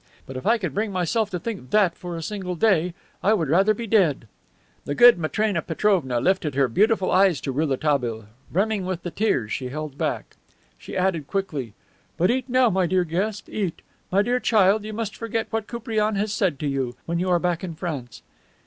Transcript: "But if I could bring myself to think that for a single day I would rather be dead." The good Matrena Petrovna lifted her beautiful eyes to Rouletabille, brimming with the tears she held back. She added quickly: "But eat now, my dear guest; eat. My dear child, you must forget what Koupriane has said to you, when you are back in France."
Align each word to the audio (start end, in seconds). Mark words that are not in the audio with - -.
"But 0.25 0.35
if 0.35 0.47
I 0.47 0.57
could 0.57 0.73
bring 0.73 0.91
myself 0.91 1.29
to 1.29 1.37
think 1.37 1.69
that 1.69 1.95
for 1.95 2.17
a 2.17 2.23
single 2.23 2.55
day 2.55 2.95
I 3.21 3.35
would 3.35 3.49
rather 3.49 3.75
be 3.75 3.85
dead." 3.85 4.27
The 4.85 4.95
good 4.95 5.19
Matrena 5.19 5.61
Petrovna 5.61 6.19
lifted 6.19 6.55
her 6.55 6.67
beautiful 6.67 7.11
eyes 7.11 7.39
to 7.41 7.51
Rouletabille, 7.51 8.25
brimming 8.51 8.83
with 8.87 9.03
the 9.03 9.11
tears 9.11 9.53
she 9.53 9.69
held 9.69 9.99
back. 9.99 10.37
She 10.79 10.97
added 10.97 11.27
quickly: 11.27 11.73
"But 12.17 12.31
eat 12.31 12.49
now, 12.49 12.71
my 12.71 12.87
dear 12.87 13.03
guest; 13.03 13.47
eat. 13.47 13.83
My 14.11 14.23
dear 14.23 14.39
child, 14.39 14.85
you 14.85 14.93
must 14.93 15.15
forget 15.15 15.45
what 15.51 15.67
Koupriane 15.67 16.15
has 16.15 16.33
said 16.33 16.57
to 16.61 16.67
you, 16.67 16.95
when 17.05 17.19
you 17.19 17.29
are 17.29 17.37
back 17.37 17.63
in 17.63 17.75
France." 17.75 18.23